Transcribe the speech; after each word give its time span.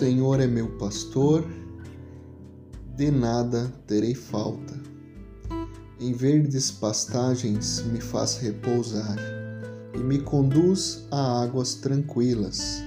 Senhor 0.00 0.40
é 0.40 0.46
meu 0.46 0.66
pastor, 0.78 1.44
de 2.96 3.10
nada 3.10 3.70
terei 3.86 4.14
falta. 4.14 4.80
Em 6.00 6.14
verdes 6.14 6.70
pastagens 6.70 7.82
me 7.82 8.00
faz 8.00 8.38
repousar 8.38 9.18
e 9.94 9.98
me 9.98 10.18
conduz 10.18 11.06
a 11.10 11.42
águas 11.42 11.74
tranquilas. 11.74 12.82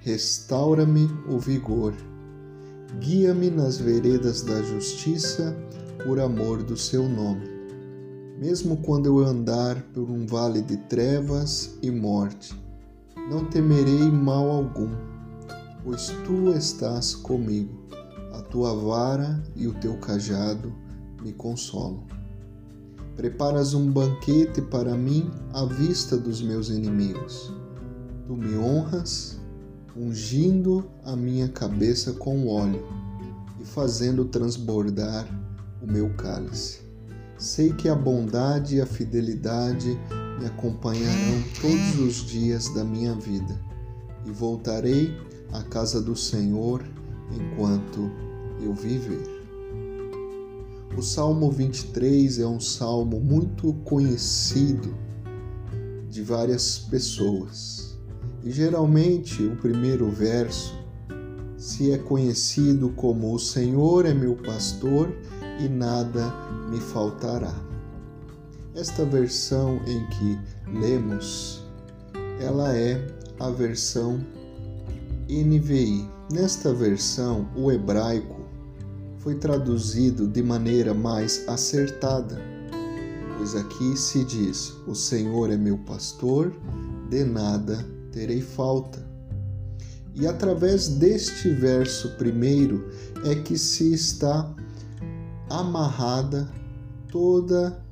Restaura-me 0.00 1.06
o 1.28 1.38
vigor. 1.38 1.92
Guia-me 2.98 3.50
nas 3.50 3.76
veredas 3.76 4.40
da 4.40 4.62
justiça 4.62 5.54
por 6.02 6.18
amor 6.18 6.62
do 6.62 6.78
seu 6.78 7.06
nome. 7.06 7.46
Mesmo 8.38 8.78
quando 8.78 9.04
eu 9.04 9.18
andar 9.18 9.82
por 9.92 10.10
um 10.10 10.24
vale 10.24 10.62
de 10.62 10.78
trevas 10.78 11.76
e 11.82 11.90
morte, 11.90 12.58
não 13.30 13.44
temerei 13.44 14.10
mal 14.10 14.50
algum, 14.50 15.13
pois 15.84 16.06
tu 16.24 16.50
estás 16.52 17.14
comigo. 17.14 17.84
A 18.32 18.40
tua 18.40 18.74
vara 18.74 19.40
e 19.54 19.68
o 19.68 19.74
teu 19.74 19.96
cajado 19.98 20.74
me 21.22 21.32
consolam. 21.32 22.02
Preparas 23.14 23.74
um 23.74 23.92
banquete 23.92 24.60
para 24.62 24.96
mim 24.96 25.30
à 25.52 25.64
vista 25.64 26.16
dos 26.16 26.42
meus 26.42 26.68
inimigos. 26.68 27.52
Tu 28.26 28.34
me 28.34 28.56
honras, 28.56 29.38
ungindo 29.96 30.90
a 31.04 31.14
minha 31.14 31.48
cabeça 31.48 32.12
com 32.14 32.48
óleo 32.48 32.82
e 33.60 33.64
fazendo 33.64 34.24
transbordar 34.24 35.28
o 35.80 35.86
meu 35.86 36.12
cálice. 36.14 36.80
Sei 37.38 37.72
que 37.72 37.88
a 37.88 37.94
bondade 37.94 38.76
e 38.76 38.80
a 38.80 38.86
fidelidade 38.86 39.98
me 40.40 40.46
acompanharão 40.46 41.42
todos 41.60 42.00
os 42.00 42.26
dias 42.26 42.68
da 42.74 42.82
minha 42.82 43.14
vida 43.14 43.60
e 44.24 44.30
voltarei 44.30 45.14
à 45.54 45.62
casa 45.62 46.02
do 46.02 46.16
Senhor 46.16 46.84
enquanto 47.30 48.10
eu 48.60 48.74
viver. 48.74 49.22
O 50.96 51.02
Salmo 51.02 51.50
23 51.50 52.40
é 52.40 52.46
um 52.46 52.60
salmo 52.60 53.20
muito 53.20 53.72
conhecido 53.84 54.94
de 56.10 56.22
várias 56.22 56.78
pessoas. 56.78 57.96
E 58.42 58.50
geralmente 58.50 59.42
o 59.42 59.56
primeiro 59.56 60.10
verso 60.10 60.74
se 61.56 61.92
é 61.92 61.98
conhecido 61.98 62.90
como 62.90 63.32
O 63.32 63.38
Senhor 63.38 64.06
é 64.06 64.12
meu 64.12 64.36
pastor 64.36 65.16
e 65.60 65.68
nada 65.68 66.32
me 66.68 66.80
faltará. 66.80 67.54
Esta 68.74 69.04
versão 69.04 69.80
em 69.86 70.04
que 70.08 70.38
lemos, 70.78 71.64
ela 72.40 72.76
é 72.76 73.06
a 73.38 73.50
versão 73.50 74.20
NVI. 75.28 76.08
Nesta 76.32 76.72
versão, 76.72 77.48
o 77.56 77.70
hebraico 77.70 78.42
foi 79.18 79.34
traduzido 79.34 80.28
de 80.28 80.42
maneira 80.42 80.92
mais 80.92 81.48
acertada, 81.48 82.40
pois 83.36 83.54
aqui 83.54 83.96
se 83.96 84.24
diz: 84.24 84.74
O 84.86 84.94
Senhor 84.94 85.50
é 85.50 85.56
meu 85.56 85.78
pastor, 85.78 86.52
de 87.08 87.24
nada 87.24 87.84
terei 88.12 88.42
falta. 88.42 89.04
E 90.14 90.26
através 90.26 90.88
deste 90.88 91.48
verso 91.48 92.10
primeiro 92.16 92.88
é 93.24 93.34
que 93.34 93.58
se 93.58 93.92
está 93.92 94.54
amarrada 95.50 96.48
toda 97.10 97.82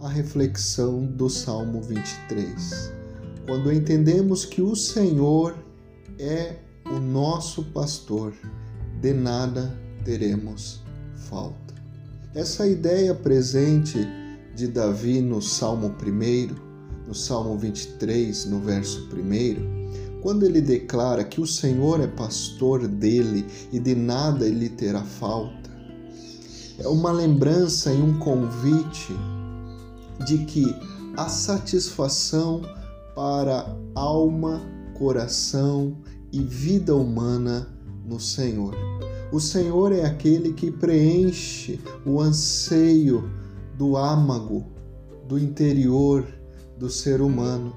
a 0.00 0.08
reflexão 0.08 1.06
do 1.06 1.28
Salmo 1.28 1.80
23. 1.82 2.92
Quando 3.46 3.72
entendemos 3.72 4.44
que 4.44 4.60
o 4.60 4.74
Senhor 4.74 5.54
é 6.18 6.56
o 6.92 7.00
nosso 7.00 7.64
pastor, 7.64 8.34
de 9.00 9.14
nada 9.14 9.74
teremos 10.04 10.82
falta. 11.14 11.74
Essa 12.34 12.66
ideia 12.66 13.14
presente 13.14 14.06
de 14.54 14.68
Davi 14.68 15.22
no 15.22 15.40
Salmo 15.40 15.88
1, 15.88 17.08
no 17.08 17.14
Salmo 17.14 17.56
23, 17.56 18.44
no 18.44 18.60
verso 18.60 19.08
1, 19.10 20.20
quando 20.20 20.44
ele 20.44 20.60
declara 20.60 21.24
que 21.24 21.40
o 21.40 21.46
Senhor 21.46 21.98
é 21.98 22.06
pastor 22.06 22.86
dele 22.86 23.46
e 23.72 23.80
de 23.80 23.94
nada 23.94 24.46
ele 24.46 24.68
terá 24.68 25.02
falta, 25.02 25.70
é 26.78 26.86
uma 26.86 27.10
lembrança 27.10 27.90
e 27.90 28.02
um 28.02 28.18
convite 28.18 29.16
de 30.26 30.44
que 30.44 30.76
a 31.16 31.26
satisfação 31.30 32.60
para 33.14 33.74
alma, 33.94 34.60
coração 34.94 35.96
e 36.32 36.42
vida 36.42 36.96
humana 36.96 37.68
no 38.04 38.18
Senhor. 38.18 38.74
O 39.30 39.38
Senhor 39.38 39.92
é 39.92 40.04
aquele 40.04 40.52
que 40.52 40.70
preenche 40.70 41.78
o 42.04 42.20
anseio 42.20 43.30
do 43.76 43.96
âmago, 43.96 44.66
do 45.28 45.38
interior 45.38 46.26
do 46.78 46.90
ser 46.90 47.20
humano. 47.20 47.74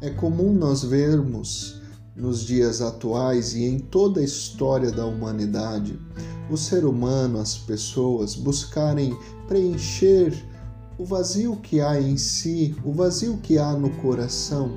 É 0.00 0.10
comum 0.10 0.52
nós 0.52 0.82
vermos 0.82 1.80
nos 2.14 2.40
dias 2.40 2.80
atuais 2.80 3.54
e 3.54 3.64
em 3.64 3.78
toda 3.78 4.20
a 4.20 4.24
história 4.24 4.90
da 4.90 5.04
humanidade 5.04 5.98
o 6.48 6.56
ser 6.56 6.84
humano, 6.84 7.40
as 7.40 7.58
pessoas 7.58 8.34
buscarem 8.34 9.16
preencher 9.48 10.32
o 10.98 11.04
vazio 11.04 11.56
que 11.56 11.80
há 11.80 12.00
em 12.00 12.16
si, 12.16 12.74
o 12.84 12.92
vazio 12.92 13.38
que 13.38 13.58
há 13.58 13.72
no 13.72 13.90
coração, 13.96 14.70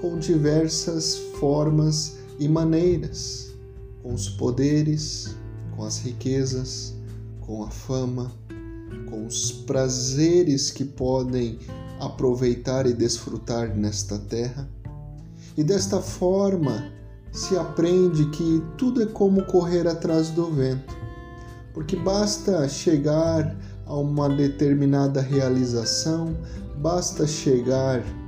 com 0.00 0.18
diversas 0.18 1.16
formas 1.38 2.16
e 2.38 2.48
maneiras, 2.48 3.52
com 4.02 4.14
os 4.14 4.28
poderes, 4.28 5.34
com 5.76 5.84
as 5.84 5.98
riquezas, 5.98 6.94
com 7.40 7.62
a 7.62 7.70
fama, 7.70 8.32
com 9.08 9.26
os 9.26 9.52
prazeres 9.52 10.70
que 10.70 10.84
podem 10.84 11.58
aproveitar 12.00 12.86
e 12.86 12.92
desfrutar 12.92 13.76
nesta 13.76 14.18
terra. 14.18 14.68
E 15.56 15.62
desta 15.62 16.00
forma 16.00 16.90
se 17.30 17.56
aprende 17.56 18.26
que 18.30 18.62
tudo 18.76 19.02
é 19.02 19.06
como 19.06 19.44
correr 19.44 19.86
atrás 19.86 20.30
do 20.30 20.50
vento, 20.50 20.96
porque 21.72 21.96
basta 21.96 22.68
chegar 22.68 23.56
a 23.86 23.94
uma 23.94 24.28
determinada 24.28 25.20
realização, 25.20 26.36
basta 26.78 27.26
chegar 27.26 28.00
a 28.00 28.21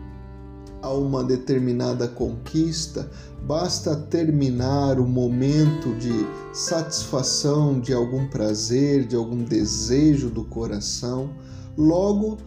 uma 0.90 1.24
determinada 1.24 2.06
conquista, 2.08 3.08
basta 3.42 3.94
terminar 3.96 4.98
o 4.98 5.06
momento 5.06 5.94
de 5.96 6.26
satisfação 6.52 7.80
de 7.80 7.92
algum 7.92 8.26
prazer, 8.28 9.06
de 9.06 9.16
algum 9.16 9.42
desejo 9.44 10.30
do 10.30 10.44
coração, 10.44 11.30
logo 11.76 12.38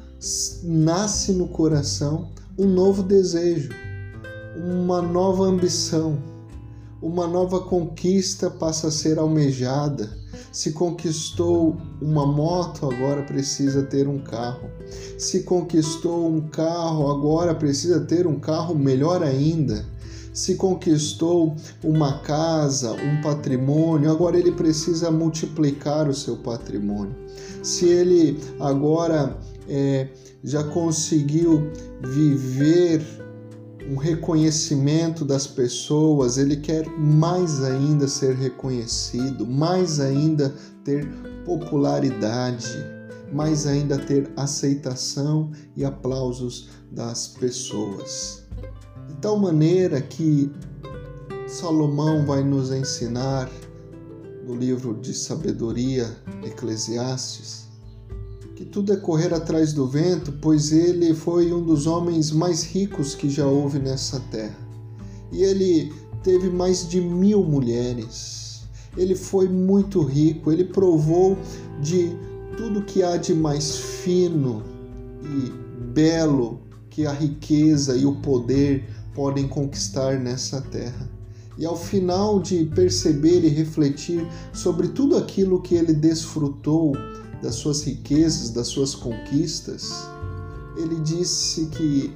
nasce 0.63 1.31
no 1.31 1.47
coração 1.47 2.29
um 2.57 2.65
novo 2.65 3.03
desejo, 3.03 3.69
uma 4.55 5.01
nova 5.01 5.43
ambição, 5.43 6.17
uma 7.01 7.27
nova 7.27 7.61
conquista 7.61 8.49
passa 8.49 8.87
a 8.87 8.91
ser 8.91 9.19
almejada 9.19 10.09
se 10.51 10.71
conquistou 10.71 11.77
uma 12.01 12.25
moto, 12.25 12.89
agora 12.89 13.21
precisa 13.23 13.83
ter 13.83 14.07
um 14.07 14.17
carro. 14.17 14.69
Se 15.17 15.43
conquistou 15.43 16.27
um 16.27 16.41
carro, 16.41 17.11
agora 17.11 17.53
precisa 17.53 17.99
ter 18.01 18.25
um 18.25 18.39
carro 18.39 18.73
melhor 18.73 19.21
ainda. 19.21 19.85
Se 20.33 20.55
conquistou 20.55 21.55
uma 21.83 22.19
casa, 22.19 22.91
um 22.93 23.21
patrimônio, 23.21 24.11
agora 24.11 24.37
ele 24.37 24.51
precisa 24.51 25.11
multiplicar 25.11 26.07
o 26.07 26.13
seu 26.13 26.37
patrimônio. 26.37 27.15
Se 27.61 27.87
ele 27.87 28.39
agora 28.59 29.37
é, 29.69 30.07
já 30.43 30.63
conseguiu 30.63 31.71
viver 32.03 33.03
um 33.89 33.95
reconhecimento 33.95 35.23
das 35.23 35.47
pessoas, 35.47 36.37
ele 36.37 36.57
quer 36.57 36.87
mais 36.97 37.63
ainda 37.63 38.07
ser 38.07 38.35
reconhecido, 38.35 39.47
mais 39.47 39.99
ainda 39.99 40.53
ter 40.83 41.07
popularidade, 41.45 42.75
mais 43.31 43.65
ainda 43.65 43.97
ter 43.97 44.29
aceitação 44.35 45.51
e 45.75 45.85
aplausos 45.85 46.69
das 46.91 47.27
pessoas. 47.27 48.45
De 49.07 49.15
tal 49.15 49.39
maneira 49.39 50.01
que 50.01 50.51
Salomão 51.47 52.25
vai 52.25 52.43
nos 52.43 52.71
ensinar 52.71 53.49
no 54.45 54.55
livro 54.55 54.95
de 54.95 55.13
sabedoria 55.13 56.13
Eclesiastes 56.43 57.66
que 58.57 58.65
tudo 58.65 58.91
é 58.91 58.95
correr 58.97 59.31
atrás 59.35 59.71
do 59.71 59.85
vento, 59.87 60.33
pois 60.41 60.71
ele 60.71 61.13
foi 61.13 61.53
um 61.53 61.63
dos 61.63 61.85
homens 61.85 62.31
mais 62.31 62.63
ricos 62.63 63.13
que 63.13 63.29
já 63.29 63.45
houve 63.45 63.77
nessa 63.77 64.19
terra. 64.31 64.57
E 65.31 65.43
ele 65.43 65.93
teve 66.23 66.49
mais 66.49 66.89
de 66.89 66.99
mil 66.99 67.43
mulheres. 67.43 68.63
Ele 68.97 69.13
foi 69.13 69.47
muito 69.47 70.01
rico, 70.01 70.51
ele 70.51 70.63
provou 70.63 71.37
de 71.79 72.17
tudo 72.57 72.81
que 72.81 73.03
há 73.03 73.15
de 73.15 73.31
mais 73.31 73.77
fino 73.77 74.63
e 75.21 75.51
belo 75.93 76.59
que 76.89 77.05
a 77.05 77.11
riqueza 77.11 77.95
e 77.95 78.07
o 78.07 78.15
poder 78.21 78.89
podem 79.13 79.47
conquistar 79.47 80.19
nessa 80.19 80.61
terra. 80.61 81.07
E 81.59 81.65
ao 81.65 81.77
final 81.77 82.39
de 82.39 82.65
perceber 82.65 83.45
e 83.45 83.49
refletir 83.49 84.25
sobre 84.51 84.87
tudo 84.87 85.15
aquilo 85.15 85.61
que 85.61 85.75
ele 85.75 85.93
desfrutou 85.93 86.93
das 87.41 87.55
suas 87.55 87.83
riquezas, 87.83 88.49
das 88.49 88.67
suas 88.67 88.95
conquistas, 88.95 89.91
ele 90.77 90.99
disse 91.01 91.65
que 91.67 92.13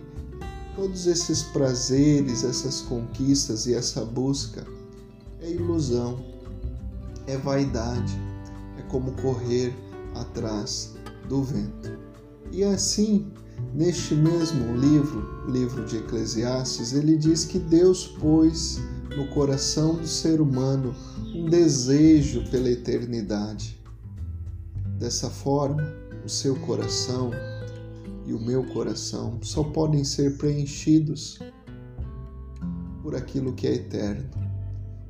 todos 0.76 1.08
esses 1.08 1.44
prazeres, 1.44 2.44
essas 2.44 2.82
conquistas 2.82 3.66
e 3.66 3.74
essa 3.74 4.06
busca 4.06 4.66
é 5.42 5.52
ilusão, 5.52 6.24
é 7.28 7.38
vaidade, 7.38 8.14
é 8.78 8.82
como 8.84 9.12
correr 9.14 9.74
atrás 10.16 10.94
do 11.28 11.44
vento. 11.44 11.98
E 12.52 12.64
assim, 12.64 13.32
neste 13.74 14.14
mesmo 14.14 14.76
livro, 14.76 15.46
livro 15.50 15.86
de 15.86 15.98
Eclesiastes, 15.98 16.94
ele 16.94 17.18
diz 17.18 17.46
que 17.46 17.60
Deus 17.60 18.08
pôs 18.08 18.80
no 19.16 19.28
coração 19.30 19.96
do 19.96 20.08
ser 20.08 20.42
humano 20.42 20.96
um 21.34 21.50
desejo 21.50 22.44
pela 22.50 22.70
eternidade. 22.70 23.81
Dessa 25.02 25.32
forma, 25.32 25.82
o 26.24 26.30
seu 26.30 26.56
coração 26.58 27.32
e 28.28 28.34
o 28.34 28.40
meu 28.40 28.64
coração 28.68 29.40
só 29.42 29.64
podem 29.64 30.04
ser 30.04 30.38
preenchidos 30.38 31.40
por 33.02 33.16
aquilo 33.16 33.52
que 33.54 33.66
é 33.66 33.74
eterno. 33.74 34.30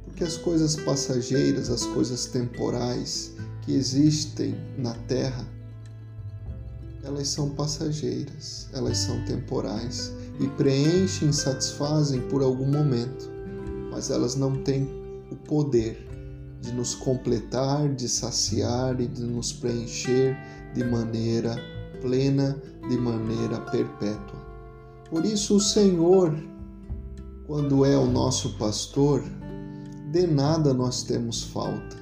Porque 0.06 0.24
as 0.24 0.38
coisas 0.38 0.78
passageiras, 0.78 1.70
as 1.70 1.86
coisas 1.88 2.26
temporais 2.28 3.34
que 3.64 3.74
existem 3.74 4.56
na 4.78 4.94
terra, 4.94 5.46
elas 7.04 7.28
são 7.28 7.50
passageiras, 7.50 8.70
elas 8.72 8.98
são 8.98 9.22
temporais 9.26 10.14
e 10.40 10.48
preenchem 10.48 11.34
satisfazem 11.34 12.22
por 12.30 12.42
algum 12.42 12.72
momento, 12.72 13.30
mas 13.92 14.10
elas 14.10 14.36
não 14.38 14.64
têm 14.64 14.88
o 15.30 15.36
poder 15.36 16.11
de 16.62 16.72
nos 16.72 16.94
completar, 16.94 17.90
de 17.90 18.08
saciar 18.08 19.02
e 19.02 19.08
de 19.08 19.24
nos 19.24 19.52
preencher 19.52 20.38
de 20.74 20.84
maneira 20.84 21.56
plena, 22.00 22.56
de 22.88 22.98
maneira 22.98 23.60
perpétua. 23.60 24.40
Por 25.10 25.26
isso, 25.26 25.58
o 25.58 25.60
Senhor, 25.60 26.34
quando 27.46 27.84
é 27.84 27.98
o 27.98 28.06
nosso 28.06 28.58
pastor, 28.58 29.24
de 30.12 30.28
nada 30.28 30.74
nós 30.74 31.04
temos 31.04 31.44
falta, 31.44 31.98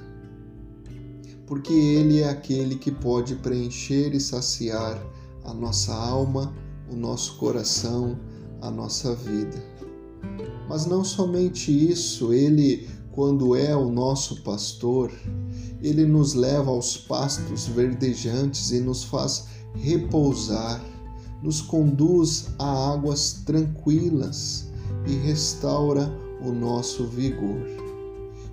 porque 1.46 1.72
Ele 1.72 2.20
é 2.20 2.28
aquele 2.28 2.76
que 2.76 2.90
pode 2.90 3.36
preencher 3.36 4.14
e 4.14 4.20
saciar 4.20 5.00
a 5.44 5.54
nossa 5.54 5.94
alma, 5.94 6.54
o 6.90 6.94
nosso 6.94 7.36
coração, 7.38 8.18
a 8.60 8.70
nossa 8.70 9.14
vida. 9.14 9.62
Mas 10.68 10.86
não 10.86 11.02
somente 11.02 11.72
isso, 11.72 12.32
Ele 12.32 12.88
quando 13.20 13.54
é 13.54 13.76
o 13.76 13.90
nosso 13.90 14.40
pastor, 14.40 15.12
ele 15.82 16.06
nos 16.06 16.32
leva 16.32 16.70
aos 16.70 16.96
pastos 16.96 17.66
verdejantes 17.66 18.70
e 18.70 18.80
nos 18.80 19.04
faz 19.04 19.44
repousar, 19.74 20.82
nos 21.42 21.60
conduz 21.60 22.46
a 22.58 22.94
águas 22.94 23.42
tranquilas 23.44 24.70
e 25.06 25.16
restaura 25.16 26.10
o 26.42 26.50
nosso 26.50 27.04
vigor. 27.08 27.60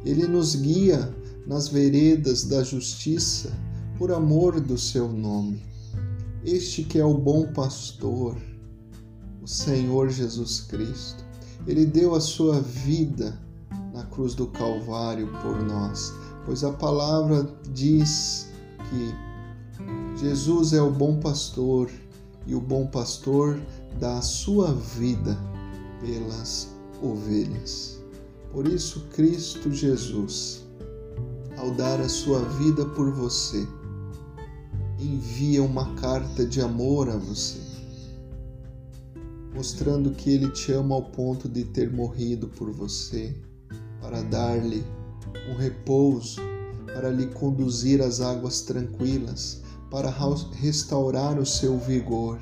Ele 0.04 0.28
nos 0.28 0.54
guia 0.54 1.16
nas 1.48 1.70
veredas 1.70 2.44
da 2.44 2.62
justiça 2.62 3.58
por 3.98 4.12
amor 4.12 4.60
do 4.60 4.78
seu 4.78 5.08
nome. 5.08 5.64
Este 6.44 6.84
que 6.84 7.00
é 7.00 7.06
o 7.06 7.18
bom 7.18 7.54
pastor, 7.54 8.36
o 9.42 9.48
Senhor 9.48 10.10
Jesus 10.10 10.60
Cristo. 10.60 11.24
Ele 11.66 11.86
deu 11.86 12.14
a 12.14 12.20
sua 12.20 12.60
vida 12.60 13.47
na 13.98 14.04
cruz 14.06 14.36
do 14.36 14.46
Calvário 14.46 15.28
por 15.42 15.60
nós, 15.64 16.14
pois 16.46 16.64
a 16.64 16.72
palavra 16.72 17.50
diz 17.74 18.48
que 18.90 20.22
Jesus 20.22 20.72
é 20.72 20.82
o 20.82 20.92
bom 20.92 21.20
pastor 21.20 21.90
e 22.46 22.54
o 22.54 22.62
bom 22.62 22.86
pastor 22.86 23.60
dá 24.00 24.20
a 24.20 24.22
sua 24.22 24.72
vida 24.72 25.36
pelas 26.00 26.70
ovelhas. 27.02 28.00
Por 28.52 28.68
isso, 28.68 29.08
Cristo 29.16 29.72
Jesus, 29.72 30.64
ao 31.58 31.72
dar 31.72 32.00
a 32.00 32.08
sua 32.08 32.40
vida 32.42 32.86
por 32.86 33.12
você, 33.12 33.68
envia 35.00 35.64
uma 35.64 35.96
carta 35.96 36.46
de 36.46 36.62
amor 36.62 37.10
a 37.10 37.18
você, 37.18 37.60
mostrando 39.56 40.12
que 40.12 40.30
Ele 40.30 40.52
te 40.52 40.72
ama 40.72 40.94
ao 40.94 41.04
ponto 41.04 41.50
de 41.50 41.64
ter 41.64 41.92
morrido 41.92 42.48
por 42.48 42.72
você 42.72 43.36
para 44.02 44.22
dar-lhe 44.24 44.84
um 45.50 45.56
repouso, 45.56 46.42
para 46.86 47.10
lhe 47.10 47.28
conduzir 47.28 48.02
às 48.02 48.22
águas 48.22 48.62
tranquilas, 48.62 49.62
para 49.90 50.14
restaurar 50.54 51.40
o 51.40 51.46
seu 51.46 51.78
vigor. 51.78 52.40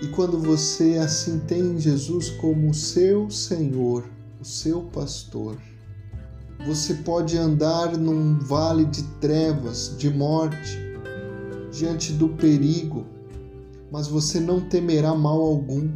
E 0.00 0.06
quando 0.08 0.38
você 0.38 0.96
assim 0.98 1.40
tem 1.40 1.78
Jesus 1.78 2.30
como 2.30 2.72
seu 2.72 3.28
Senhor, 3.30 4.04
o 4.40 4.44
seu 4.44 4.82
pastor, 4.82 5.58
você 6.64 6.94
pode 6.94 7.36
andar 7.36 7.96
num 7.96 8.38
vale 8.38 8.84
de 8.84 9.02
trevas, 9.20 9.94
de 9.98 10.10
morte, 10.10 10.78
diante 11.72 12.12
do 12.12 12.28
perigo, 12.30 13.06
mas 13.90 14.06
você 14.06 14.40
não 14.40 14.60
temerá 14.60 15.14
mal 15.14 15.40
algum, 15.40 15.90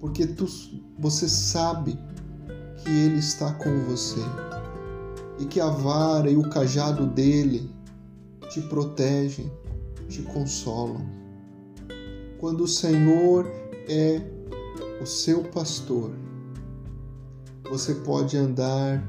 porque 0.00 0.26
tu, 0.26 0.46
você 0.98 1.28
sabe 1.28 1.98
que 2.76 2.90
Ele 2.90 3.18
está 3.18 3.52
com 3.54 3.84
você 3.84 4.20
e 5.38 5.46
que 5.46 5.60
a 5.60 5.68
vara 5.68 6.30
e 6.30 6.36
o 6.36 6.48
cajado 6.48 7.06
dele 7.06 7.70
te 8.50 8.60
protegem, 8.62 9.50
te 10.08 10.22
consolam. 10.22 11.06
Quando 12.38 12.64
o 12.64 12.68
Senhor 12.68 13.46
é 13.88 14.20
o 15.00 15.06
seu 15.06 15.42
pastor, 15.44 16.12
você 17.70 17.94
pode 17.94 18.36
andar 18.36 19.02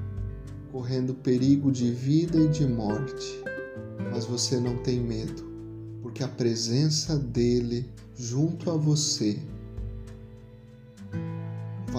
correndo 0.71 1.13
perigo 1.13 1.71
de 1.71 1.91
vida 1.91 2.38
e 2.38 2.47
de 2.47 2.65
morte, 2.65 3.44
mas 4.12 4.25
você 4.25 4.60
não 4.60 4.77
tem 4.77 5.00
medo, 5.00 5.43
porque 6.01 6.24
a 6.24 6.27
presença 6.27 7.17
dele 7.17 7.91
junto 8.15 8.72
a 8.72 8.77
você 8.77 9.39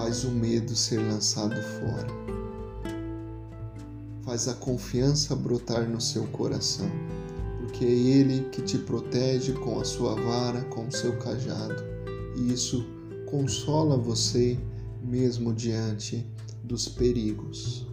faz 0.05 0.23
o 0.23 0.31
medo 0.31 0.77
ser 0.77 0.99
lançado 0.99 1.57
fora. 1.63 2.07
Faz 4.23 4.49
a 4.49 4.53
confiança 4.53 5.35
brotar 5.35 5.89
no 5.89 5.99
seu 5.99 6.25
coração, 6.27 6.91
porque 7.57 7.87
é 7.87 7.91
Ele 7.91 8.51
que 8.51 8.61
te 8.61 8.77
protege 8.77 9.55
com 9.55 9.81
a 9.81 9.85
sua 9.85 10.15
vara, 10.15 10.61
com 10.65 10.87
o 10.87 10.93
seu 10.93 11.17
cajado, 11.17 11.83
e 12.37 12.53
isso 12.53 12.85
consola 13.31 13.97
você 13.97 14.59
mesmo 15.03 15.55
diante 15.55 16.27
dos 16.63 16.87
perigos. 16.87 17.87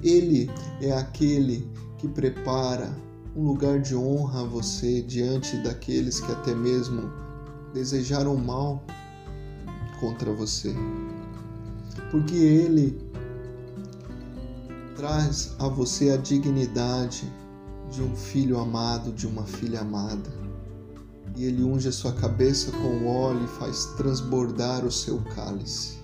Ele 0.00 0.48
é 0.80 0.92
aquele 0.92 1.68
que 1.98 2.06
prepara 2.06 2.96
um 3.34 3.42
lugar 3.42 3.80
de 3.80 3.96
honra 3.96 4.42
a 4.42 4.44
você 4.44 5.02
diante 5.02 5.56
daqueles 5.56 6.20
que 6.20 6.30
até 6.30 6.54
mesmo 6.54 7.10
desejaram 7.74 8.36
mal 8.36 8.84
contra 10.02 10.32
você. 10.32 10.74
Porque 12.10 12.34
Ele 12.34 13.00
traz 14.96 15.54
a 15.60 15.68
você 15.68 16.10
a 16.10 16.16
dignidade 16.16 17.32
de 17.88 18.02
um 18.02 18.16
filho 18.16 18.58
amado, 18.58 19.12
de 19.12 19.28
uma 19.28 19.44
filha 19.44 19.80
amada. 19.80 20.28
E 21.36 21.44
Ele 21.44 21.62
unge 21.62 21.88
a 21.88 21.92
sua 21.92 22.12
cabeça 22.12 22.72
com 22.72 23.06
óleo 23.06 23.44
e 23.44 23.58
faz 23.58 23.86
transbordar 23.96 24.84
o 24.84 24.90
seu 24.90 25.20
cálice. 25.36 25.98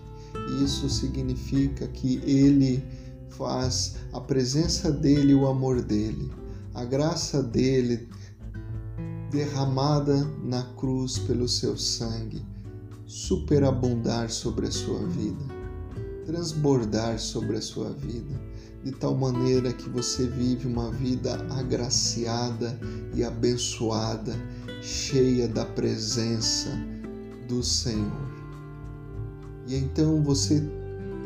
Isso 0.63 0.89
significa 0.89 1.89
que 1.89 2.23
Ele 2.25 2.83
faz 3.31 3.97
a 4.13 4.21
presença 4.21 4.93
dele, 4.93 5.35
o 5.35 5.49
amor 5.49 5.83
dele, 5.83 6.31
a 6.73 6.85
graça 6.85 7.43
dele 7.43 8.09
derramada 9.31 10.25
na 10.43 10.63
cruz 10.77 11.19
pelo 11.19 11.49
seu 11.49 11.77
sangue 11.77 12.43
superabundar 13.09 14.31
sobre 14.31 14.67
a 14.67 14.71
sua 14.71 15.01
vida, 15.07 15.43
transbordar 16.27 17.19
sobre 17.19 17.57
a 17.57 17.63
sua 17.63 17.91
vida, 17.91 18.39
de 18.85 18.93
tal 18.93 19.17
maneira 19.17 19.73
que 19.73 19.89
você 19.89 20.27
vive 20.27 20.69
uma 20.69 20.91
vida 20.93 21.35
agraciada 21.51 22.79
e 23.15 23.25
abençoada, 23.25 24.37
cheia 24.83 25.49
da 25.49 25.65
presença 25.65 26.69
do 27.49 27.63
Senhor. 27.63 28.29
E 29.67 29.75
então 29.75 30.23
você 30.23 30.63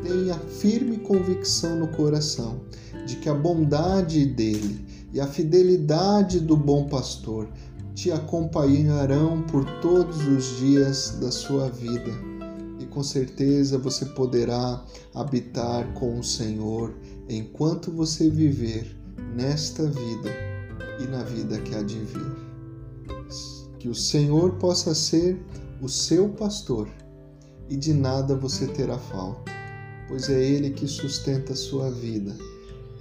tem 0.03 0.31
a 0.31 0.39
firme 0.39 0.97
convicção 0.99 1.79
no 1.79 1.89
coração 1.89 2.61
de 3.05 3.17
que 3.17 3.27
a 3.27 3.33
bondade 3.33 4.25
dele 4.25 4.85
e 5.13 5.19
a 5.19 5.27
fidelidade 5.27 6.39
do 6.39 6.55
bom 6.55 6.87
pastor 6.87 7.49
te 7.95 8.11
acompanharão 8.11 9.41
por 9.43 9.65
todos 9.79 10.25
os 10.27 10.57
dias 10.57 11.17
da 11.21 11.31
sua 11.31 11.69
vida. 11.69 12.11
E 12.79 12.85
com 12.85 13.03
certeza 13.03 13.77
você 13.77 14.05
poderá 14.07 14.83
habitar 15.13 15.93
com 15.93 16.19
o 16.19 16.23
Senhor 16.23 16.93
enquanto 17.29 17.91
você 17.91 18.29
viver 18.29 18.97
nesta 19.35 19.85
vida 19.85 20.29
e 20.99 21.07
na 21.07 21.23
vida 21.23 21.59
que 21.59 21.75
há 21.75 21.83
de 21.83 21.99
vir. 21.99 22.35
Que 23.79 23.87
o 23.87 23.95
Senhor 23.95 24.53
possa 24.55 24.95
ser 24.95 25.39
o 25.81 25.87
seu 25.87 26.29
pastor 26.29 26.89
e 27.69 27.75
de 27.75 27.93
nada 27.93 28.35
você 28.35 28.67
terá 28.67 28.97
falta, 28.97 29.51
pois 30.07 30.29
é 30.29 30.43
Ele 30.43 30.71
que 30.71 30.87
sustenta 30.87 31.53
a 31.53 31.55
sua 31.55 31.91
vida, 31.91 32.35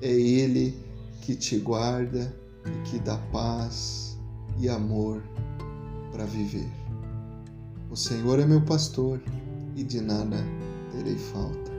é 0.01 0.11
Ele 0.11 0.77
que 1.21 1.35
te 1.35 1.59
guarda 1.59 2.35
e 2.67 2.91
que 2.91 2.99
dá 2.99 3.17
paz 3.33 4.12
e 4.59 4.69
amor 4.69 5.23
para 6.11 6.25
viver. 6.25 6.71
O 7.91 7.97
Senhor 7.97 8.39
é 8.39 8.47
meu 8.47 8.65
pastor 8.65 9.23
e 9.77 9.83
de 9.83 10.01
nada 10.01 10.37
terei 10.91 11.17
falta. 11.17 11.73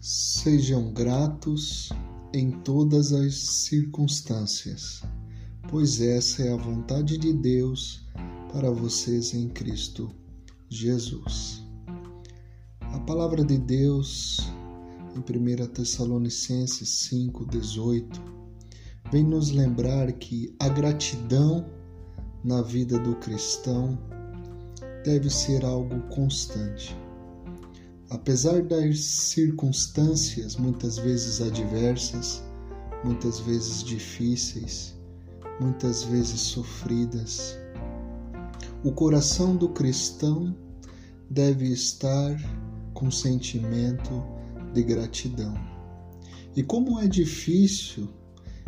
Sejam 0.00 0.92
gratos 0.92 1.90
em 2.32 2.50
todas 2.50 3.12
as 3.12 3.34
circunstâncias, 3.34 5.02
pois 5.68 6.00
essa 6.00 6.42
é 6.42 6.52
a 6.52 6.56
vontade 6.56 7.18
de 7.18 7.32
Deus 7.32 8.06
para 8.52 8.70
vocês 8.70 9.34
em 9.34 9.48
Cristo 9.48 10.10
Jesus. 10.70 11.62
A 12.80 12.98
palavra 13.00 13.42
de 13.42 13.56
Deus 13.56 14.38
em 15.16 15.20
1 15.20 15.66
Tessalonicenses 15.68 17.08
5,18 17.10 18.04
vem 19.10 19.24
nos 19.24 19.50
lembrar 19.50 20.12
que 20.12 20.54
a 20.58 20.68
gratidão 20.68 21.66
na 22.44 22.60
vida 22.60 22.98
do 22.98 23.16
cristão 23.16 23.98
deve 25.04 25.30
ser 25.30 25.64
algo 25.64 26.00
constante. 26.08 26.94
Apesar 28.10 28.62
das 28.62 29.00
circunstâncias 29.00 30.56
muitas 30.56 30.98
vezes 30.98 31.40
adversas, 31.40 32.42
muitas 33.04 33.40
vezes 33.40 33.82
difíceis, 33.82 34.94
muitas 35.60 36.04
vezes 36.04 36.40
sofridas, 36.40 37.56
o 38.84 38.92
coração 38.92 39.56
do 39.56 39.68
cristão 39.70 40.54
deve 41.28 41.66
estar 41.66 42.36
com 42.94 43.10
sentimento 43.10 44.22
de 44.72 44.82
gratidão. 44.82 45.54
E 46.54 46.62
como 46.62 47.00
é 47.00 47.08
difícil 47.08 48.08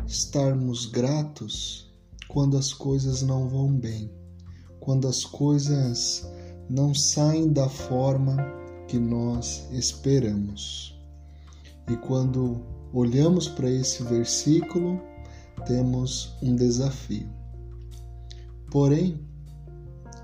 estarmos 0.06 0.86
gratos 0.86 1.92
quando 2.28 2.56
as 2.56 2.72
coisas 2.72 3.22
não 3.22 3.48
vão 3.48 3.72
bem, 3.72 4.10
quando 4.80 5.06
as 5.06 5.24
coisas 5.24 6.28
não 6.68 6.94
saem 6.94 7.52
da 7.52 7.68
forma 7.68 8.36
que 8.88 8.98
nós 8.98 9.68
esperamos. 9.72 10.96
E 11.88 11.96
quando 11.96 12.60
olhamos 12.92 13.48
para 13.48 13.70
esse 13.70 14.02
versículo, 14.02 15.00
temos 15.66 16.36
um 16.42 16.54
desafio. 16.54 17.28
Porém, 18.70 19.29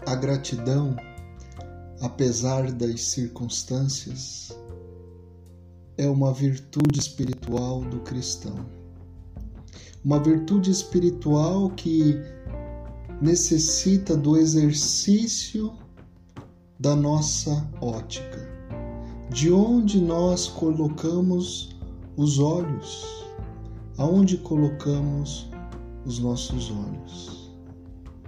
a 0.06 0.14
gratidão, 0.14 0.96
apesar 2.00 2.72
das 2.72 3.02
circunstâncias, 3.02 4.56
é 5.98 6.08
uma 6.08 6.32
virtude 6.32 6.98
espiritual 6.98 7.80
do 7.82 8.00
cristão. 8.00 8.64
Uma 10.04 10.22
virtude 10.22 10.70
espiritual 10.70 11.70
que 11.70 12.16
necessita 13.20 14.16
do 14.16 14.36
exercício 14.36 15.72
da 16.78 16.94
nossa 16.94 17.68
ótica 17.80 18.56
de 19.30 19.52
onde 19.52 20.00
nós 20.00 20.46
colocamos 20.46 21.76
os 22.16 22.38
olhos, 22.38 23.24
aonde 23.98 24.38
colocamos 24.38 25.50
os 26.04 26.18
nossos 26.18 26.70
olhos. 26.70 27.35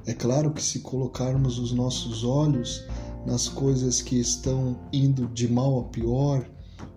É 0.08 0.14
claro 0.14 0.54
que 0.54 0.62
se 0.62 0.80
colocarmos 0.80 1.58
os 1.58 1.70
nossos 1.70 2.24
olhos 2.24 2.82
nas 3.26 3.46
coisas 3.46 4.00
que 4.00 4.18
estão 4.18 4.74
indo 4.90 5.26
de 5.28 5.46
mal 5.46 5.80
a 5.80 5.84
pior, 5.84 6.48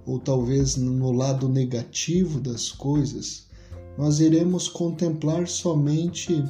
ou 0.05 0.17
talvez 0.17 0.77
no 0.77 1.11
lado 1.11 1.49
negativo 1.49 2.39
das 2.39 2.71
coisas, 2.71 3.47
nós 3.97 4.21
iremos 4.21 4.69
contemplar 4.69 5.45
somente 5.45 6.41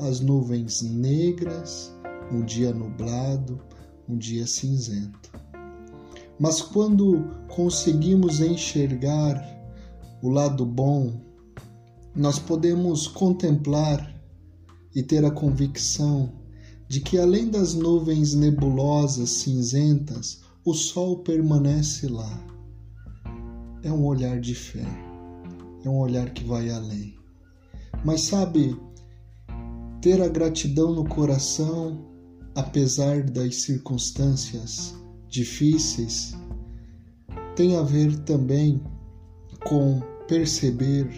as 0.00 0.20
nuvens 0.20 0.80
negras, 0.80 1.94
um 2.32 2.42
dia 2.46 2.72
nublado, 2.72 3.60
um 4.08 4.16
dia 4.16 4.46
cinzento. 4.46 5.30
Mas 6.40 6.62
quando 6.62 7.26
conseguimos 7.46 8.40
enxergar 8.40 9.46
o 10.22 10.30
lado 10.30 10.64
bom, 10.64 11.12
nós 12.14 12.38
podemos 12.38 13.06
contemplar 13.06 14.15
e 14.96 15.02
ter 15.02 15.26
a 15.26 15.30
convicção 15.30 16.32
de 16.88 17.00
que 17.00 17.18
além 17.18 17.50
das 17.50 17.74
nuvens 17.74 18.34
nebulosas 18.34 19.28
cinzentas, 19.28 20.40
o 20.64 20.72
sol 20.72 21.18
permanece 21.18 22.08
lá. 22.08 22.42
É 23.82 23.92
um 23.92 24.06
olhar 24.06 24.40
de 24.40 24.54
fé, 24.54 24.86
é 25.84 25.88
um 25.88 25.98
olhar 25.98 26.30
que 26.30 26.42
vai 26.44 26.70
além. 26.70 27.14
Mas 28.02 28.22
sabe, 28.22 28.74
ter 30.00 30.22
a 30.22 30.28
gratidão 30.28 30.94
no 30.94 31.06
coração, 31.06 32.02
apesar 32.54 33.22
das 33.22 33.56
circunstâncias, 33.56 34.94
difíceis 35.28 36.34
tem 37.54 37.76
a 37.76 37.82
ver 37.82 38.16
também 38.20 38.80
com 39.64 40.00
perceber 40.28 41.08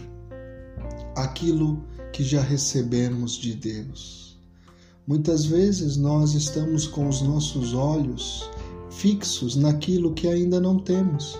aquilo 1.16 1.85
que 2.19 2.25
já 2.25 2.43
recebemos 2.43 3.35
de 3.35 3.55
Deus. 3.55 4.37
Muitas 5.07 5.45
vezes 5.45 5.97
nós 5.97 6.35
estamos 6.35 6.85
com 6.85 7.09
os 7.09 7.23
nossos 7.23 7.75
olhos 7.75 8.51
fixos 8.91 9.55
naquilo 9.55 10.13
que 10.13 10.27
ainda 10.27 10.61
não 10.61 10.81
temos, 10.81 11.39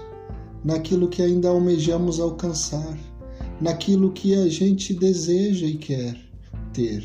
naquilo 0.65 1.09
que 1.09 1.21
ainda 1.21 1.49
almejamos 1.49 2.21
alcançar, 2.21 2.97
naquilo 3.61 4.13
que 4.13 4.37
a 4.37 4.49
gente 4.49 4.95
deseja 4.95 5.67
e 5.67 5.77
quer 5.77 6.17
ter. 6.73 7.05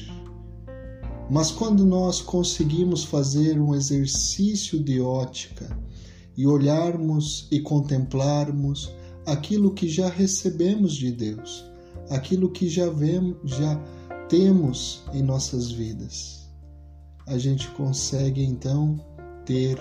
Mas 1.27 1.50
quando 1.50 1.84
nós 1.84 2.22
conseguimos 2.22 3.03
fazer 3.03 3.60
um 3.60 3.74
exercício 3.74 4.77
de 4.77 5.01
ótica 5.01 5.75
e 6.38 6.46
olharmos 6.46 7.48
e 7.50 7.60
contemplarmos 7.60 8.92
aquilo 9.25 9.74
que 9.74 9.89
já 9.89 10.10
recebemos 10.10 10.94
de 10.94 11.12
Deus, 11.12 11.73
aquilo 12.10 12.50
que 12.51 12.67
já 12.67 12.89
vemos, 12.89 13.38
já 13.43 13.75
temos 14.29 15.03
em 15.13 15.22
nossas 15.22 15.72
vidas, 15.72 16.50
a 17.27 17.38
gente 17.38 17.69
consegue 17.72 18.43
então 18.43 19.00
ter 19.45 19.77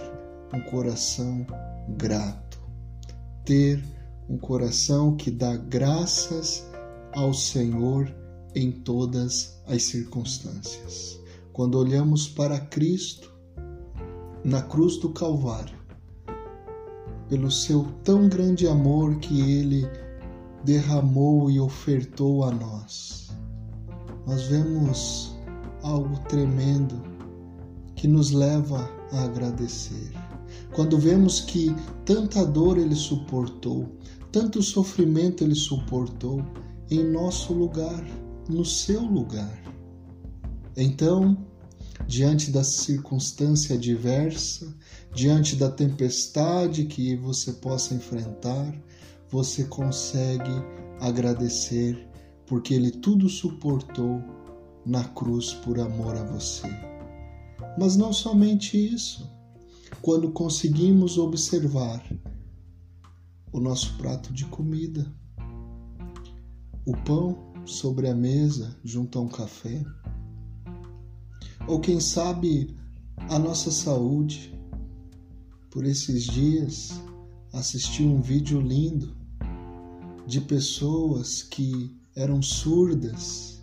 um 0.55 0.61
coração 0.71 1.47
grato, 1.97 2.61
ter 3.45 3.83
um 4.29 4.37
coração 4.39 5.17
que 5.17 5.31
dá 5.31 5.57
graças 5.57 6.65
ao 7.13 7.35
Senhor 7.35 8.13
em 8.55 8.71
todas 8.71 9.61
as 9.67 9.83
circunstâncias. 9.85 11.21
Quando 11.53 11.79
olhamos 11.79 12.29
para 12.29 12.59
Cristo 12.61 13.33
na 14.45 14.63
cruz 14.63 14.97
do 14.99 15.11
Calvário, 15.11 15.77
pelo 17.29 17.51
seu 17.51 17.85
tão 18.05 18.29
grande 18.29 18.67
amor 18.67 19.17
que 19.17 19.41
ele 19.41 19.89
derramou 20.65 21.51
e 21.51 21.61
ofertou 21.61 22.45
a 22.45 22.51
nós. 22.51 23.31
Nós 24.27 24.43
vemos 24.45 25.37
algo 25.83 26.19
tremendo 26.29 27.03
que 27.97 28.07
nos 28.07 28.31
leva 28.31 28.89
a 29.13 29.25
agradecer. 29.25 30.13
Quando 30.75 30.99
vemos 30.99 31.41
que 31.41 31.75
tanta 32.05 32.45
dor 32.45 32.79
ele 32.79 32.95
suportou, 32.95 33.89
tanto 34.31 34.63
sofrimento 34.63 35.45
ele 35.45 35.55
suportou 35.55 36.43
em 36.91 37.05
nosso 37.05 37.53
lugar, 37.53 38.05
no 38.49 38.65
seu 38.65 39.03
lugar. 39.03 39.63
Então, 40.77 41.37
diante 42.07 42.51
da 42.51 42.65
circunstância 42.65 43.77
adversa, 43.77 44.75
diante 45.15 45.57
da 45.57 45.71
tempestade 45.71 46.85
que 46.85 47.17
você 47.17 47.53
possa 47.53 47.95
enfrentar, 47.95 48.75
você 49.33 49.65
consegue 49.65 50.53
agradecer 51.01 52.07
porque 52.47 52.75
ele 52.75 52.91
tudo 52.91 53.31
suportou 53.31 54.23
na 54.85 55.05
cruz 55.05 55.55
por 55.55 55.81
amor 55.81 56.15
a 56.15 56.23
você. 56.23 56.69
Mas 57.79 57.97
não 57.97 58.13
somente 58.13 58.77
isso. 58.77 59.33
Quando 60.03 60.31
conseguimos 60.33 61.17
observar 61.17 62.05
o 63.51 63.59
nosso 63.59 63.97
prato 63.97 64.35
de 64.35 64.45
comida, 64.45 65.11
o 66.85 66.95
pão 66.99 67.39
sobre 67.65 68.09
a 68.09 68.15
mesa 68.15 68.77
junto 68.85 69.19
a 69.19 69.23
um 69.23 69.29
café. 69.29 69.83
Ou 71.67 71.81
quem 71.81 72.01
sabe 72.01 72.77
a 73.31 73.39
nossa 73.39 73.71
saúde. 73.71 74.53
Por 75.71 75.87
esses 75.87 76.25
dias 76.25 76.91
assisti 77.51 78.03
um 78.03 78.21
vídeo 78.21 78.61
lindo 78.61 79.22
de 80.27 80.41
pessoas 80.41 81.43
que 81.43 81.97
eram 82.15 82.43
surdas 82.43 83.63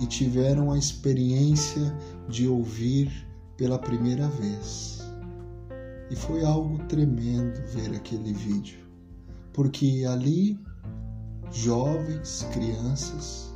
e 0.00 0.06
tiveram 0.06 0.72
a 0.72 0.78
experiência 0.78 1.94
de 2.28 2.46
ouvir 2.46 3.10
pela 3.56 3.78
primeira 3.78 4.28
vez. 4.28 4.98
E 6.10 6.16
foi 6.16 6.44
algo 6.44 6.78
tremendo 6.86 7.60
ver 7.72 7.94
aquele 7.94 8.32
vídeo, 8.32 8.78
porque 9.52 10.04
ali 10.08 10.58
jovens, 11.50 12.46
crianças 12.52 13.54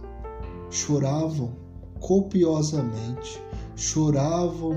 choravam 0.71 1.55
copiosamente, 2.01 3.41
choravam 3.77 4.75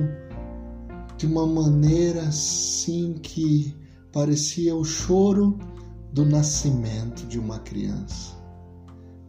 de 1.18 1.26
uma 1.26 1.48
maneira 1.48 2.22
assim 2.24 3.14
que 3.14 3.76
parecia 4.12 4.76
o 4.76 4.84
choro 4.84 5.58
do 6.16 6.24
nascimento 6.26 7.28
de 7.28 7.38
uma 7.38 7.60
criança, 7.60 8.38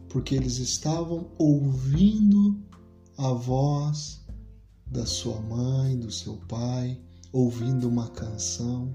porque 0.07 0.33
eles 0.33 0.57
estavam 0.57 1.29
ouvindo 1.37 2.57
a 3.17 3.33
voz 3.33 4.25
da 4.89 5.05
sua 5.05 5.37
mãe, 5.41 5.99
do 5.99 6.09
seu 6.09 6.37
pai, 6.47 6.97
ouvindo 7.33 7.89
uma 7.89 8.07
canção. 8.11 8.93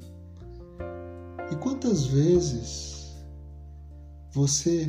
E 1.50 1.56
quantas 1.56 2.06
vezes 2.06 3.14
você 4.30 4.86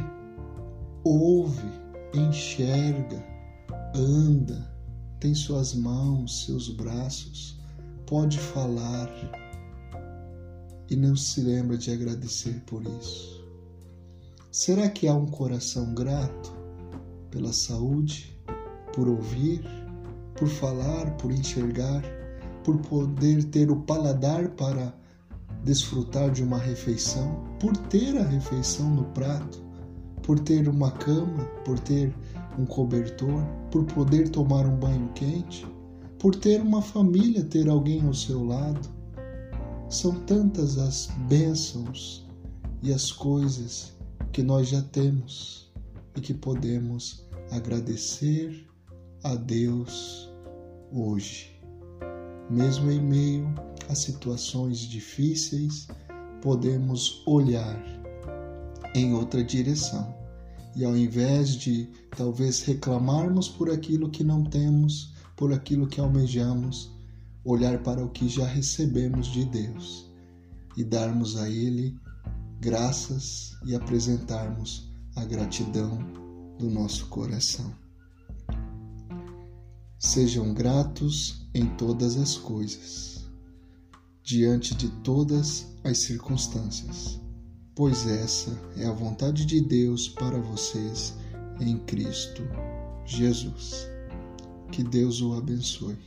ouve, 1.04 1.68
enxerga, 2.14 3.22
anda, 3.94 4.74
tem 5.20 5.36
suas 5.36 5.74
mãos, 5.74 6.46
seus 6.46 6.70
braços, 6.70 7.60
pode 8.08 8.40
falar 8.40 9.10
e 10.90 10.96
não 10.96 11.16
se 11.16 11.42
lembra 11.42 11.78
de 11.78 11.92
agradecer 11.92 12.62
por 12.66 12.84
isso? 12.84 13.44
Será 14.52 14.90
que 14.90 15.08
há 15.08 15.14
um 15.14 15.26
coração 15.26 15.94
grato 15.94 16.54
pela 17.32 17.52
saúde, 17.52 18.38
por 18.94 19.08
ouvir, 19.08 19.64
por 20.36 20.48
falar, 20.48 21.18
por 21.18 21.32
enxergar, 21.32 22.04
por 22.64 22.78
poder 22.78 23.44
ter 23.46 23.72
o 23.72 23.82
paladar 23.82 24.50
para 24.50 24.94
desfrutar 25.64 26.30
de 26.32 26.44
uma 26.44 26.58
refeição, 26.58 27.44
por 27.60 27.76
ter 27.76 28.18
a 28.18 28.24
refeição 28.24 28.90
no 28.90 29.06
prato, 29.06 29.64
por 30.22 30.40
ter 30.40 30.68
uma 30.68 30.92
cama, 30.92 31.46
por 31.66 31.80
ter 31.80 32.14
um 32.58 32.66
cobertor, 32.66 33.44
por 33.72 33.84
poder 33.86 34.30
tomar 34.30 34.66
um 34.66 34.76
banho 34.76 35.10
quente, 35.14 35.66
por 36.20 36.36
ter 36.36 36.62
uma 36.62 36.82
família, 36.82 37.44
ter 37.44 37.70
alguém 37.70 38.06
ao 38.06 38.14
seu 38.14 38.44
lado. 38.46 38.90
São 39.94 40.20
tantas 40.22 40.80
as 40.80 41.06
bênçãos 41.30 42.26
e 42.82 42.92
as 42.92 43.12
coisas 43.12 43.94
que 44.32 44.42
nós 44.42 44.70
já 44.70 44.82
temos 44.82 45.72
e 46.16 46.20
que 46.20 46.34
podemos 46.34 47.24
agradecer 47.52 48.68
a 49.24 49.36
Deus 49.36 50.28
hoje. 50.92 51.62
Mesmo 52.50 52.90
em 52.90 53.00
meio 53.00 53.54
a 53.88 53.94
situações 53.94 54.80
difíceis, 54.80 55.88
podemos 56.42 57.22
olhar 57.28 57.80
em 58.96 59.14
outra 59.14 59.44
direção. 59.44 60.12
E 60.76 60.84
ao 60.84 60.98
invés 60.98 61.52
de 61.52 61.88
talvez 62.18 62.64
reclamarmos 62.64 63.48
por 63.48 63.70
aquilo 63.70 64.10
que 64.10 64.24
não 64.24 64.44
temos, 64.44 65.14
por 65.36 65.54
aquilo 65.54 65.86
que 65.86 66.02
almejamos, 66.02 66.92
olhar 67.46 67.82
para 67.84 68.04
o 68.04 68.10
que 68.10 68.28
já 68.28 68.46
recebemos 68.46 69.28
de 69.28 69.46
Deus 69.46 70.10
e 70.78 70.84
darmos 70.84 71.38
a 71.38 71.50
Ele 71.50 71.96
graças 72.60 73.58
e 73.66 73.76
apresentarmos 73.76 74.90
a 75.16 75.26
gratidão 75.26 76.00
do 76.58 76.70
nosso 76.70 77.08
coração. 77.08 77.74
Sejam 80.00 80.54
gratos 80.54 81.48
em 81.54 81.66
todas 81.76 82.18
as 82.18 82.36
coisas, 82.36 83.30
diante 84.24 84.76
de 84.76 84.90
todas 85.02 85.68
as 85.84 86.00
circunstâncias, 86.00 87.20
pois 87.76 88.08
essa 88.08 88.52
é 88.78 88.86
a 88.86 88.94
vontade 88.94 89.46
de 89.46 89.62
Deus 89.62 90.08
para 90.10 90.40
vocês 90.40 91.14
em 91.60 91.78
Cristo 91.80 92.44
Jesus. 93.06 93.88
Que 94.72 94.84
Deus 94.84 95.22
o 95.22 95.34
abençoe. 95.34 95.98